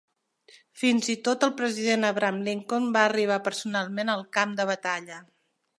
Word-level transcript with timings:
Fins 0.83 1.09
i 1.13 1.15
tot 1.27 1.45
el 1.47 1.53
president 1.59 2.07
Abraham 2.09 2.41
Lincoln 2.49 2.91
va 2.97 3.07
arribar 3.11 3.41
personalment 3.51 4.13
al 4.17 4.29
camp 4.39 4.59
de 4.63 4.71
batalla. 4.77 5.25